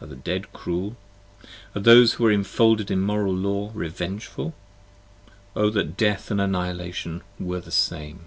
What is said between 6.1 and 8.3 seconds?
& Annihilation were the same!